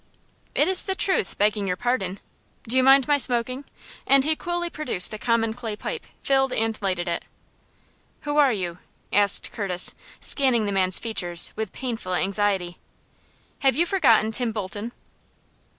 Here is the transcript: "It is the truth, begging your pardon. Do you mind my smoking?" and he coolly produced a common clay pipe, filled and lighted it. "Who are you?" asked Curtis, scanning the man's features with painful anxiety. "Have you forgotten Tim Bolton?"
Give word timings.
"It 0.55 0.67
is 0.67 0.81
the 0.81 0.95
truth, 0.95 1.37
begging 1.37 1.67
your 1.67 1.77
pardon. 1.77 2.19
Do 2.63 2.75
you 2.75 2.81
mind 2.81 3.07
my 3.07 3.19
smoking?" 3.19 3.65
and 4.07 4.23
he 4.23 4.35
coolly 4.35 4.67
produced 4.67 5.13
a 5.13 5.19
common 5.19 5.53
clay 5.53 5.75
pipe, 5.75 6.07
filled 6.23 6.51
and 6.53 6.75
lighted 6.81 7.07
it. 7.07 7.25
"Who 8.21 8.37
are 8.37 8.51
you?" 8.51 8.79
asked 9.13 9.51
Curtis, 9.51 9.93
scanning 10.19 10.65
the 10.65 10.71
man's 10.71 10.97
features 10.97 11.53
with 11.55 11.71
painful 11.71 12.15
anxiety. 12.15 12.79
"Have 13.59 13.75
you 13.75 13.85
forgotten 13.85 14.31
Tim 14.31 14.51
Bolton?" 14.51 14.91